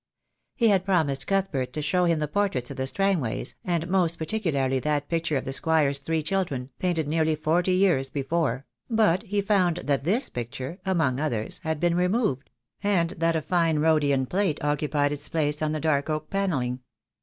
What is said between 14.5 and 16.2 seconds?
occupied its place on the dark